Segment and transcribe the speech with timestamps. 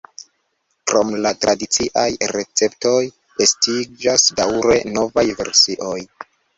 [0.91, 2.97] Krom la tradiciaj receptoj
[3.49, 5.97] estiĝas daŭre novaj versioj.